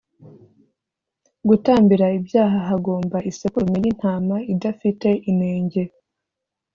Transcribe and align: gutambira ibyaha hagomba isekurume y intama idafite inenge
gutambira 1.47 2.05
ibyaha 2.17 2.57
hagomba 2.69 3.17
isekurume 3.31 3.77
y 3.83 3.87
intama 3.91 4.35
idafite 4.53 5.09
inenge 5.29 5.83